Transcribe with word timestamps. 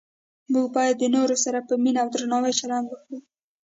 موږ 0.51 0.67
باید 0.77 0.95
د 0.99 1.03
نورو 1.15 1.35
سره 1.45 1.59
په 1.67 1.73
مینه 1.83 1.99
او 2.03 2.07
درناوي 2.13 2.53
چلند 2.59 2.85
وکړو 2.87 3.17